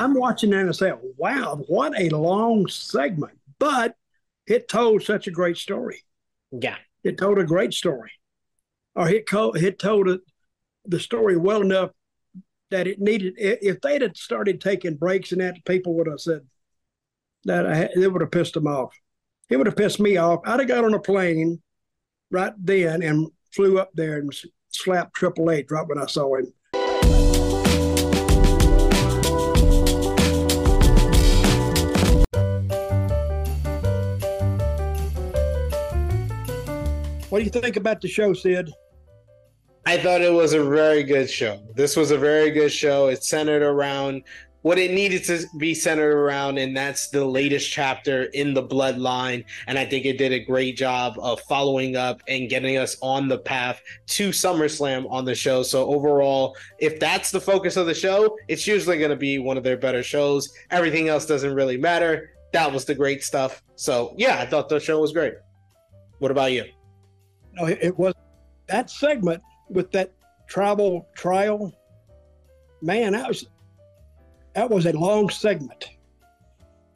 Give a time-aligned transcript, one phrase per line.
[0.00, 3.38] I'm watching that and say, wow, what a long segment.
[3.58, 3.94] But
[4.46, 6.02] it told such a great story.
[6.50, 6.76] Yeah.
[7.04, 8.12] It told a great story.
[8.94, 10.20] Or it, co- it told it,
[10.84, 11.90] the story well enough
[12.70, 13.34] that it needed.
[13.36, 16.40] If they'd have started taking breaks and that, people would have said
[17.44, 18.94] that I, it would have pissed them off.
[19.50, 20.40] It would have pissed me off.
[20.44, 21.62] I'd have got on a plane
[22.30, 24.32] right then and flew up there and
[24.70, 26.52] slapped Triple H right when I saw him.
[37.38, 38.68] What do you think about the show, Sid?
[39.86, 41.62] I thought it was a very good show.
[41.76, 43.06] This was a very good show.
[43.06, 44.24] It's centered around
[44.62, 49.44] what it needed to be centered around, and that's the latest chapter in the bloodline.
[49.68, 53.28] And I think it did a great job of following up and getting us on
[53.28, 55.62] the path to SummerSlam on the show.
[55.62, 59.56] So, overall, if that's the focus of the show, it's usually going to be one
[59.56, 60.52] of their better shows.
[60.72, 62.32] Everything else doesn't really matter.
[62.52, 63.62] That was the great stuff.
[63.76, 65.34] So, yeah, I thought the show was great.
[66.18, 66.64] What about you?
[67.58, 68.14] No, it was
[68.68, 70.12] that segment with that
[70.46, 71.72] tribal trial.
[72.82, 73.46] Man, that was
[74.54, 75.90] that was a long segment.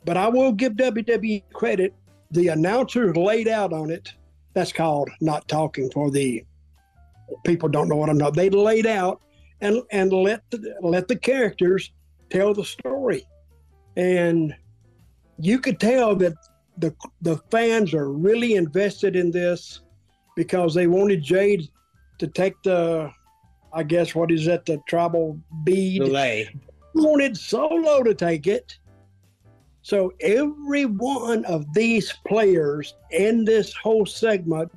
[0.04, 1.94] But I will give WWE credit.
[2.30, 4.12] The announcers laid out on it.
[4.54, 6.44] That's called not talking for the
[7.44, 8.34] people don't know what I'm not.
[8.34, 9.20] They laid out
[9.60, 11.92] and and let the, let the characters
[12.30, 13.26] tell the story,
[13.96, 14.54] and
[15.38, 16.34] you could tell that
[16.78, 19.80] the the fans are really invested in this
[20.36, 21.68] because they wanted Jade
[22.18, 23.10] to take the,
[23.72, 26.02] I guess, what is that, the tribal bead?
[26.02, 26.48] Delay.
[26.94, 28.78] Wanted Solo to take it.
[29.82, 34.70] So every one of these players in this whole segment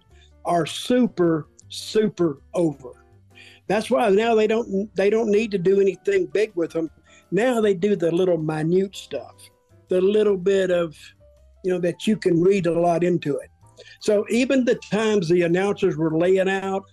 [0.46, 2.92] are super, super over.
[3.68, 6.90] That's why now they don't they don't need to do anything big with them.
[7.32, 9.36] Now they do the little minute stuff,
[9.90, 10.96] the little bit of,
[11.64, 13.50] you know, that you can read a lot into it.
[14.00, 16.84] So even the times the announcers were laying out,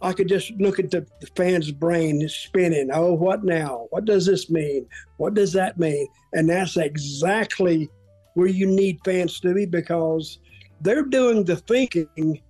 [0.00, 2.90] I could just look at the, the fans' brain spinning.
[2.92, 3.86] Oh, what now?
[3.90, 4.86] What does this mean?
[5.16, 6.08] What does that mean?
[6.32, 7.88] And that's exactly
[8.34, 10.40] where you need fans to be because
[10.80, 12.40] they're doing the thinking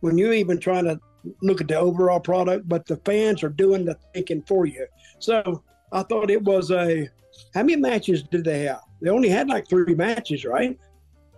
[0.00, 0.98] when you're even trying to
[1.42, 4.86] look at the overall product, but the fans are doing the thinking for you.
[5.18, 5.62] So
[5.92, 7.08] I thought it was a.
[7.54, 8.80] How many matches did they have?
[9.02, 10.78] They only had like three matches, right?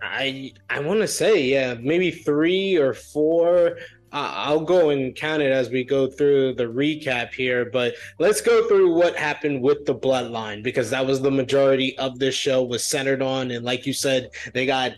[0.02, 3.78] I I want to say yeah, maybe three or four.
[4.10, 8.40] Uh, I'll go and count it as we go through the recap here, but let's
[8.40, 12.62] go through what happened with the bloodline because that was the majority of this show
[12.62, 14.92] was centered on, and like you said, they got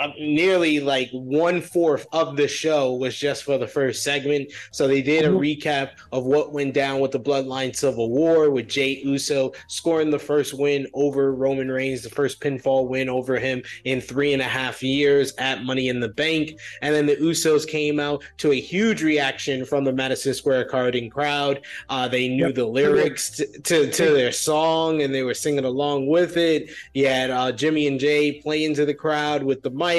[0.00, 4.50] uh, nearly like one fourth of the show was just for the first segment.
[4.70, 5.36] So they did a mm-hmm.
[5.36, 10.18] recap of what went down with the Bloodline Civil War with Jey Uso scoring the
[10.18, 14.46] first win over Roman Reigns, the first pinfall win over him in three and a
[14.46, 16.58] half years at Money in the Bank.
[16.80, 21.10] And then the Usos came out to a huge reaction from the Madison Square Garden
[21.10, 21.60] crowd.
[21.90, 22.54] Uh, they knew yep.
[22.54, 26.70] the lyrics to, to, to, their song and they were singing along with it.
[26.94, 29.89] You had uh, Jimmy and Jay playing to the crowd with the mic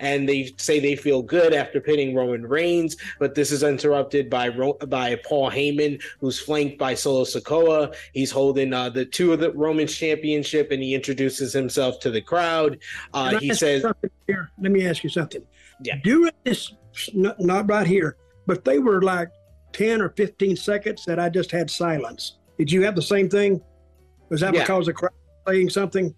[0.00, 4.50] And they say they feel good after pinning Roman Reigns, but this is interrupted by
[4.50, 7.94] by Paul Heyman, who's flanked by Solo Sikoa.
[8.12, 12.20] He's holding uh, the two of the Roman's championship, and he introduces himself to the
[12.20, 12.78] crowd.
[13.14, 13.84] Uh, he says,
[14.26, 15.42] here, "Let me ask you something.
[15.82, 16.72] Yeah, during this,
[17.14, 19.28] not, not right here, but they were like."
[19.72, 22.38] 10 or 15 seconds that I just had silence.
[22.56, 23.60] Did you have the same thing?
[24.30, 24.62] Was that yeah.
[24.62, 25.12] because the crowd
[25.46, 26.14] saying something?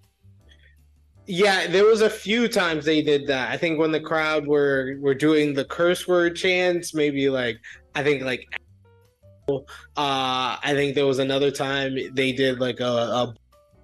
[1.30, 3.50] Yeah, there was a few times they did that.
[3.50, 7.58] I think when the crowd were were doing the curse word chants, maybe like
[7.94, 8.46] I think like
[9.48, 9.60] uh
[9.96, 13.34] I think there was another time they did like a, a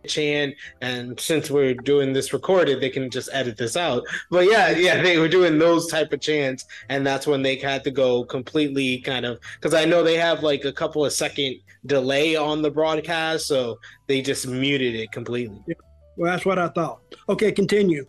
[0.06, 4.68] chant and since we're doing this recorded they can just edit this out but yeah
[4.68, 8.22] yeah they were doing those type of chants and that's when they had to go
[8.22, 11.56] completely kind of because i know they have like a couple of second
[11.86, 15.64] delay on the broadcast so they just muted it completely.
[16.16, 17.00] Well, that's what I thought.
[17.28, 18.06] Okay, continue.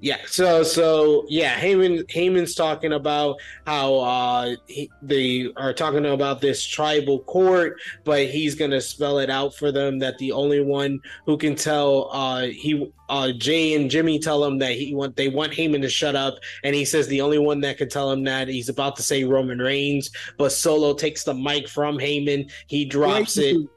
[0.00, 6.40] Yeah, so so yeah, Heyman Heyman's talking about how uh he, they are talking about
[6.40, 11.00] this tribal court, but he's gonna spell it out for them that the only one
[11.26, 15.28] who can tell uh he uh Jay and Jimmy tell him that he want they
[15.28, 16.34] want Heyman to shut up,
[16.64, 19.22] and he says the only one that can tell him that he's about to say
[19.22, 23.54] Roman Reigns, but Solo takes the mic from Heyman, he drops Great it.
[23.54, 23.68] Move.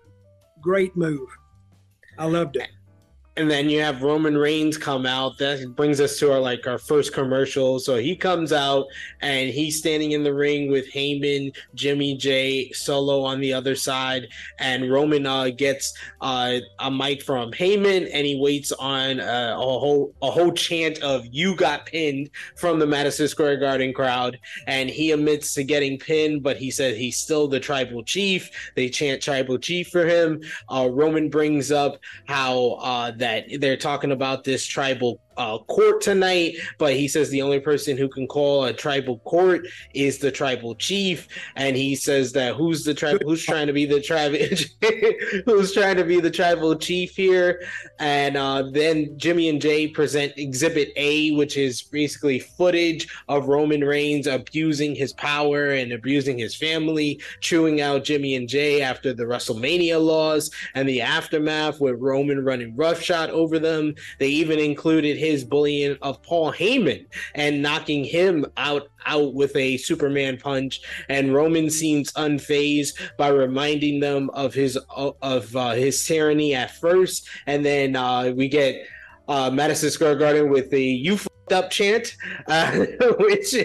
[0.59, 1.29] Great move.
[2.17, 2.69] I loved it
[3.37, 5.37] and then you have Roman Reigns come out.
[5.37, 7.79] That brings us to our like our first commercial.
[7.79, 8.87] So he comes out
[9.21, 14.27] and he's standing in the ring with Heyman, Jimmy J, Solo on the other side,
[14.59, 19.61] and Roman uh, gets uh, a mic from Heyman, and he waits on uh, a
[19.61, 24.89] whole a whole chant of "You got pinned" from the Madison Square Garden crowd, and
[24.89, 28.49] he admits to getting pinned, but he says he's still the tribal chief.
[28.75, 30.41] They chant tribal chief for him.
[30.69, 36.01] Uh, Roman brings up how uh, that that they're talking about this tribal uh, court
[36.01, 40.31] tonight, but he says the only person who can call a tribal court is the
[40.31, 44.33] tribal chief, and he says that who's the tribe, who's trying to be the tribe,
[45.45, 47.61] who's trying to be the tribal chief here,
[47.99, 53.81] and uh, then Jimmy and Jay present Exhibit A, which is basically footage of Roman
[53.81, 59.23] Reigns abusing his power and abusing his family, chewing out Jimmy and Jay after the
[59.23, 63.95] WrestleMania laws and the aftermath with Roman running roughshod over them.
[64.19, 69.77] They even included his bullying of Paul Heyman and knocking him out out with a
[69.77, 70.81] Superman punch.
[71.09, 77.27] And Roman seems unfazed by reminding them of his of uh, his tyranny at first,
[77.45, 78.85] and then uh, we get
[79.27, 81.17] uh, Madison Square Garden with the "You
[81.51, 82.15] up chant,
[82.47, 82.71] uh,
[83.19, 83.55] which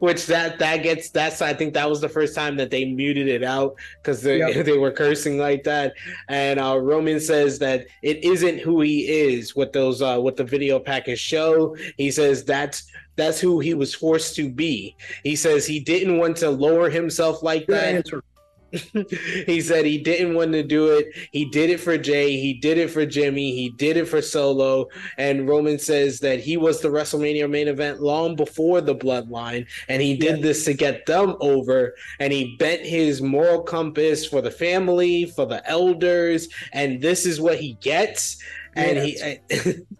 [0.00, 3.28] which that that gets that's I think that was the first time that they muted
[3.28, 4.64] it out because they yep.
[4.66, 5.94] they were cursing like that.
[6.28, 9.56] And uh, Roman says that it isn't who he is.
[9.56, 11.76] What those uh, what the video package show.
[11.96, 12.86] He says that's
[13.16, 14.96] that's who he was forced to be.
[15.22, 17.94] He says he didn't want to lower himself like Good that.
[17.94, 18.24] Answer.
[19.46, 21.08] he said he didn't want to do it.
[21.30, 22.36] He did it for Jay.
[22.36, 23.54] He did it for Jimmy.
[23.54, 24.88] He did it for Solo.
[25.18, 29.66] And Roman says that he was the WrestleMania main event long before the bloodline.
[29.88, 30.42] And he did yeah.
[30.42, 31.94] this to get them over.
[32.18, 36.48] And he bent his moral compass for the family, for the elders.
[36.72, 38.42] And this is what he gets.
[38.74, 39.38] And he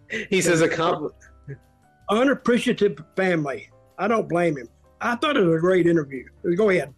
[0.29, 1.13] he says a comp-
[2.09, 3.69] unappreciative family.
[3.99, 4.67] I don't blame him.
[4.99, 6.25] I thought it was a great interview.
[6.55, 6.93] Go ahead.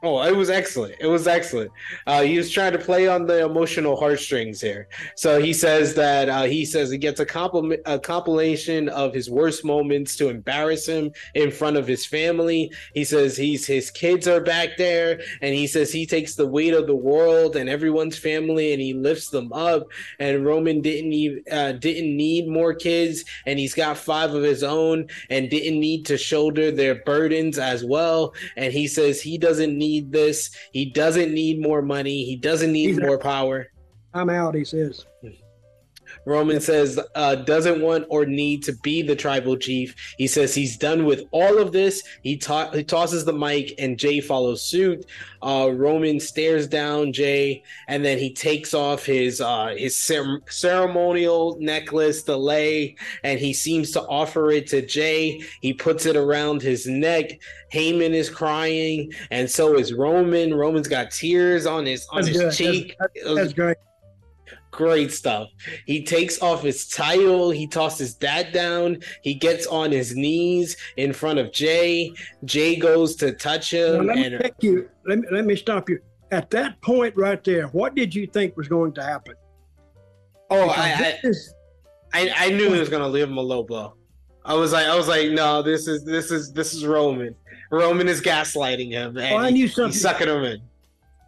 [0.00, 0.94] Oh, it was excellent.
[1.00, 1.72] It was excellent.
[2.06, 4.86] Uh, he was trying to play on the emotional heartstrings here.
[5.16, 9.28] So he says that uh, he says he gets a compliment, a compilation of his
[9.28, 12.70] worst moments to embarrass him in front of his family.
[12.94, 16.74] He says he's his kids are back there, and he says he takes the weight
[16.74, 19.88] of the world and everyone's family, and he lifts them up.
[20.20, 24.62] And Roman didn't even uh, didn't need more kids, and he's got five of his
[24.62, 28.32] own, and didn't need to shoulder their burdens as well.
[28.56, 30.50] And he says he doesn't need need this.
[30.72, 32.24] He doesn't need more money.
[32.24, 33.22] He doesn't need He's more out.
[33.22, 33.66] power.
[34.14, 35.06] I'm out, he says.
[35.22, 35.28] Hmm.
[36.28, 39.94] Roman says uh, doesn't want or need to be the tribal chief.
[40.18, 42.02] He says he's done with all of this.
[42.22, 45.06] He, ta- he tosses the mic, and Jay follows suit.
[45.42, 51.56] Uh, Roman stares down Jay, and then he takes off his uh, his cer- ceremonial
[51.60, 55.40] necklace, the lei, and he seems to offer it to Jay.
[55.62, 57.40] He puts it around his neck.
[57.72, 60.52] Heyman is crying, and so is Roman.
[60.52, 62.52] Roman's got tears on his on that's his good.
[62.52, 62.96] cheek.
[62.98, 63.76] That's, that's great
[64.70, 65.48] great stuff.
[65.86, 71.12] He takes off his title, he tosses that down, he gets on his knees in
[71.12, 72.12] front of Jay.
[72.44, 74.06] Jay goes to touch him.
[74.06, 74.88] Now, let me you.
[75.06, 76.00] Let me let me stop you.
[76.30, 79.34] At that point right there, what did you think was going to happen?
[80.50, 81.54] Oh, I, is...
[82.12, 83.94] I, I knew he was going to leave him a low blow.
[84.44, 87.34] I was like, I was like, no, this is this is this is Roman.
[87.70, 89.18] Roman is gaslighting him.
[89.18, 89.92] And well, I knew something.
[89.92, 90.60] He's sucking him in.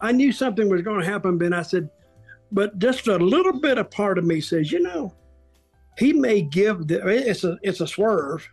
[0.00, 1.52] I knew something was going to happen, Ben.
[1.52, 1.90] I said,
[2.52, 5.14] but just a little bit of part of me says, you know,
[5.98, 8.48] he may give the it's a it's a swerve,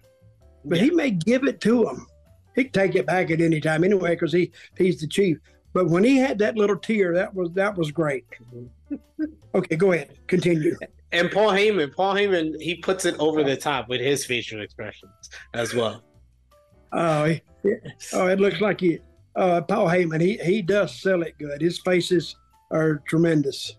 [0.65, 0.85] but yeah.
[0.85, 2.07] he may give it to him.
[2.55, 5.37] He can take it back at any time anyway because he he's the chief.
[5.73, 8.25] But when he had that little tear, that was that was great.
[9.55, 10.75] okay, go ahead, continue.
[11.11, 15.11] And Paul Heyman, Paul Heyman, he puts it over the top with his facial expressions
[15.53, 16.03] as well.
[16.91, 17.41] Oh, he,
[18.13, 18.99] oh, it looks like he,
[19.35, 20.21] uh, Paul Heyman.
[20.21, 21.61] He he does sell it good.
[21.61, 22.35] His faces
[22.71, 23.77] are tremendous.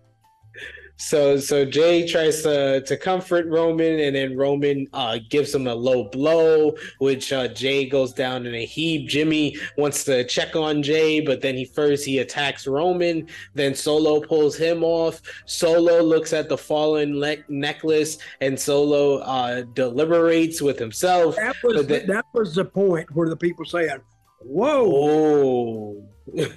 [0.99, 5.75] So so Jay tries to to comfort Roman, and then Roman uh, gives him a
[5.75, 9.09] low blow, which uh, Jay goes down in a heap.
[9.09, 13.29] Jimmy wants to check on Jay, but then he first he attacks Roman.
[13.55, 15.23] Then Solo pulls him off.
[15.47, 21.37] Solo looks at the fallen le- necklace, and Solo uh, deliberates with himself.
[21.37, 24.01] That was the, that was the point where the people saying,
[24.41, 26.09] "Whoa." Oh.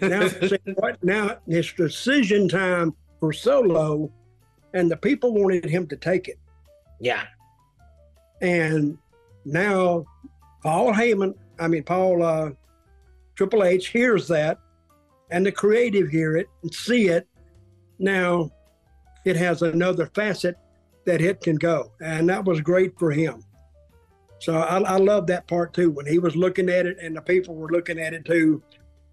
[0.02, 0.28] now,
[0.78, 1.04] what?
[1.04, 4.12] Now it's decision time for Solo
[4.74, 6.40] and the people wanted him to take it.
[7.00, 7.24] Yeah.
[8.42, 8.98] And
[9.46, 10.06] now
[10.64, 12.52] Paul Heyman, I mean Paul uh,
[13.36, 14.60] Triple H hears that,
[15.30, 17.28] and the creative hear it and see it.
[18.00, 18.52] Now
[19.26, 20.56] it has another facet
[21.06, 23.44] that it can go, and that was great for him.
[24.40, 25.92] So I, I love that part too.
[25.92, 28.62] When he was looking at it, and the people were looking at it too,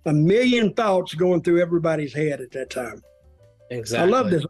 [0.07, 3.03] a million thoughts going through everybody's head at that time.
[3.71, 4.09] Exactly.
[4.09, 4.45] I love this.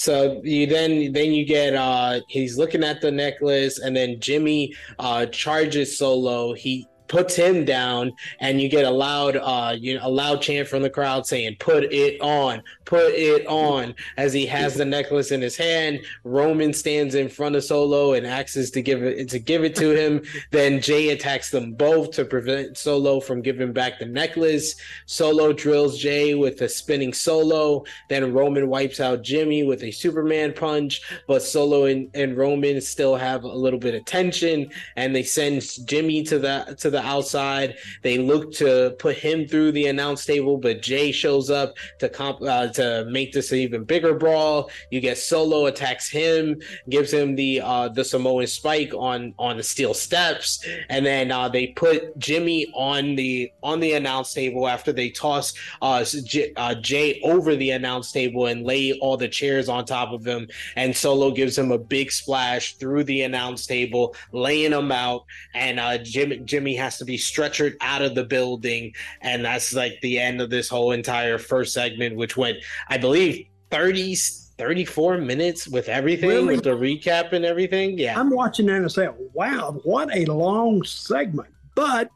[0.00, 4.72] So you then then you get uh he's looking at the necklace and then Jimmy
[4.98, 6.54] uh charges solo.
[6.54, 10.68] He puts him down and you get a loud uh you know a loud chant
[10.68, 15.30] from the crowd saying put it on put it on as he has the necklace
[15.30, 16.00] in his hand.
[16.24, 19.90] Roman stands in front of solo and asks to give it to give it to
[19.92, 20.22] him.
[20.50, 24.74] Then jay attacks them both to prevent solo from giving back the necklace.
[25.06, 27.84] Solo drills jay with a spinning solo.
[28.08, 31.02] Then roman wipes out jimmy with a superman punch.
[31.28, 35.62] But solo and, and roman still have a little bit of tension and they send
[35.86, 37.76] jimmy to the to the the outside.
[38.02, 42.42] They look to put him through the announce table, but Jay shows up to comp
[42.42, 44.70] uh, to make this an even bigger brawl.
[44.90, 49.62] You get Solo attacks him, gives him the uh, the Samoan spike on on the
[49.62, 54.92] steel steps, and then uh, they put Jimmy on the on the announce table after
[54.92, 59.68] they toss uh, J- uh, Jay over the announce table and lay all the chairs
[59.68, 60.48] on top of him.
[60.76, 65.24] And Solo gives him a big splash through the announce table, laying him out.
[65.54, 68.94] And uh, Jimmy Jimmy has to be stretchered out of the building.
[69.20, 73.46] And that's like the end of this whole entire first segment, which went, I believe,
[73.70, 74.16] 30,
[74.58, 76.56] 34 minutes with everything, really?
[76.56, 77.98] with the recap and everything.
[77.98, 78.18] Yeah.
[78.18, 81.48] I'm watching that and saying, wow, what a long segment.
[81.74, 82.10] But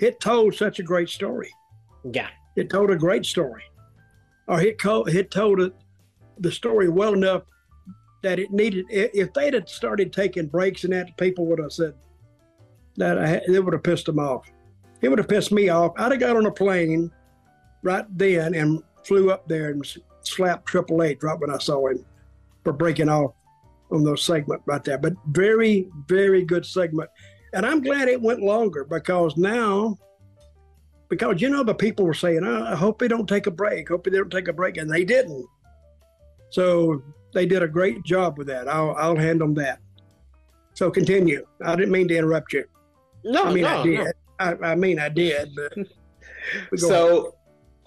[0.00, 1.50] it told such a great story.
[2.12, 2.28] Yeah.
[2.56, 3.62] It told a great story.
[4.48, 5.74] Or it, co- it told it,
[6.38, 7.42] the story well enough
[8.22, 11.94] that it needed, if they'd have started taking breaks and that, people would have said,
[12.96, 14.50] that I, it would have pissed him off.
[15.00, 15.92] It would have pissed me off.
[15.96, 17.10] I'd have got on a plane
[17.82, 19.86] right then and flew up there and
[20.22, 22.04] slapped Triple H right when I saw him
[22.64, 23.32] for breaking off
[23.92, 24.98] on those segment right there.
[24.98, 27.08] But very, very good segment.
[27.52, 29.96] And I'm glad it went longer because now,
[31.08, 33.88] because you know, the people were saying, oh, I hope they don't take a break.
[33.88, 34.76] Hope they don't take a break.
[34.76, 35.46] And they didn't.
[36.50, 38.68] So they did a great job with that.
[38.68, 39.78] I'll, I'll hand them that.
[40.74, 41.46] So continue.
[41.64, 42.64] I didn't mean to interrupt you.
[43.26, 43.98] No, I mean no, I did.
[43.98, 44.12] No.
[44.38, 47.34] I, I, mean I did, but so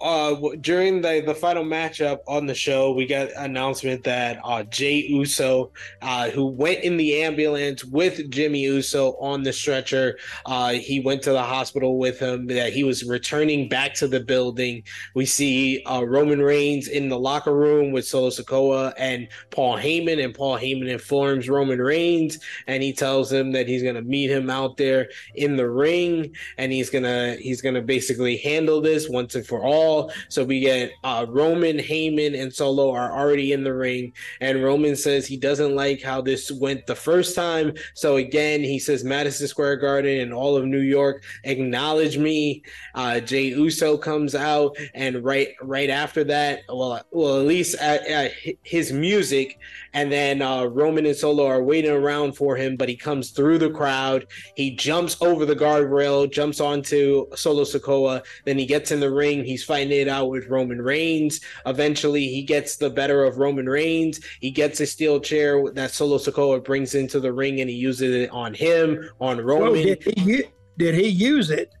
[0.00, 5.06] uh, during the, the final matchup on the show, we got announcement that uh, Jey
[5.08, 11.00] Uso, uh, who went in the ambulance with Jimmy Uso on the stretcher, uh, he
[11.00, 12.46] went to the hospital with him.
[12.46, 14.82] That he was returning back to the building.
[15.14, 20.24] We see uh, Roman Reigns in the locker room with Solo Sikoa and Paul Heyman,
[20.24, 24.48] and Paul Heyman informs Roman Reigns, and he tells him that he's gonna meet him
[24.48, 29.46] out there in the ring, and he's gonna he's gonna basically handle this once and
[29.46, 29.89] for all.
[30.28, 34.12] So we get uh, Roman, Heyman, and Solo are already in the ring.
[34.40, 37.74] And Roman says he doesn't like how this went the first time.
[37.94, 42.62] So again, he says Madison Square Garden and all of New York acknowledge me.
[42.94, 48.06] Uh, Jey Uso comes out, and right right after that, well, well at least at,
[48.06, 48.32] at
[48.62, 49.58] his music,
[49.92, 53.58] and then uh, Roman and Solo are waiting around for him, but he comes through
[53.58, 54.26] the crowd.
[54.54, 58.24] He jumps over the guardrail, jumps onto Solo Sikoa.
[58.44, 59.44] Then he gets in the ring.
[59.44, 61.40] He's fighting it out with Roman Reigns.
[61.66, 64.20] Eventually, he gets the better of Roman Reigns.
[64.40, 68.14] He gets a steel chair that Solo Sikoa brings into the ring, and he uses
[68.14, 69.72] it on him, on Roman.
[69.72, 70.44] Well, did, he,
[70.78, 71.74] did he use it?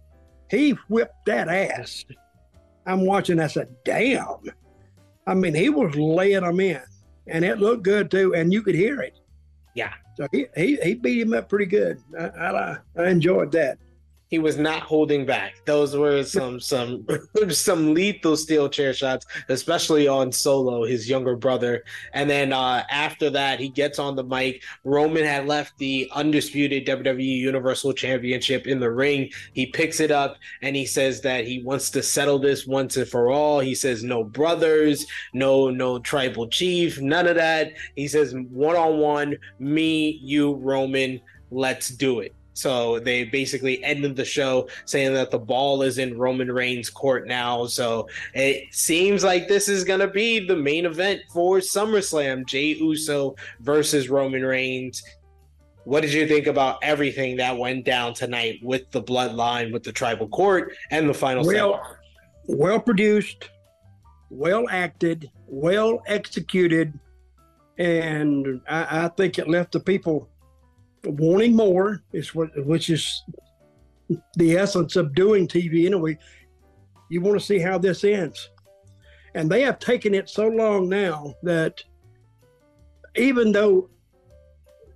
[0.50, 2.04] He whipped that ass.
[2.86, 3.38] I'm watching.
[3.38, 4.38] I said, "Damn!"
[5.26, 6.80] I mean, he was laying them in
[7.30, 9.18] and it looked good too, and you could hear it.
[9.74, 9.94] Yeah.
[10.16, 12.02] So he he, he beat him up pretty good.
[12.18, 13.78] I, I, I enjoyed that
[14.30, 15.56] he was not holding back.
[15.66, 17.04] Those were some some
[17.50, 21.82] some lethal steel chair shots, especially on Solo, his younger brother.
[22.14, 24.62] And then uh, after that, he gets on the mic.
[24.84, 29.30] Roman had left the undisputed WWE Universal Championship in the ring.
[29.52, 33.08] He picks it up and he says that he wants to settle this once and
[33.08, 33.58] for all.
[33.58, 37.72] He says no brothers, no no tribal chief, none of that.
[37.96, 41.20] He says one on one, me, you, Roman.
[41.52, 42.32] Let's do it.
[42.54, 47.26] So they basically ended the show saying that the ball is in Roman Reigns' court
[47.26, 47.66] now.
[47.66, 52.74] So it seems like this is going to be the main event for SummerSlam Jey
[52.74, 55.02] Uso versus Roman Reigns.
[55.84, 59.92] What did you think about everything that went down tonight with the bloodline, with the
[59.92, 61.80] tribal court, and the final well,
[62.46, 63.48] well produced,
[64.28, 66.92] well acted, well executed,
[67.78, 70.28] and I, I think it left the people
[71.04, 73.22] wanting more is what which is
[74.36, 76.18] the essence of doing TV anyway.
[77.10, 78.50] You want to see how this ends.
[79.34, 81.82] And they have taken it so long now that
[83.16, 83.88] even though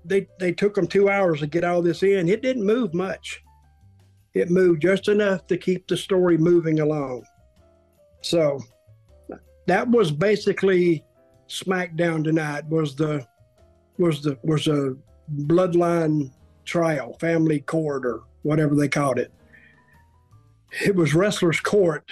[0.04, 3.42] they they took them two hours to get all this in, it didn't move much.
[4.34, 7.24] It moved just enough to keep the story moving along.
[8.22, 8.58] So
[9.66, 11.04] that was basically
[11.48, 12.66] SmackDown tonight.
[12.68, 13.26] Was the
[13.98, 14.96] was the was a
[15.32, 16.30] bloodline
[16.64, 19.32] trial, family court, or whatever they called it.
[20.84, 22.10] It was wrestler's court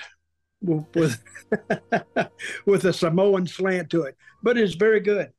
[0.61, 1.23] with
[2.67, 5.33] with a Samoan slant to it, but it's very good.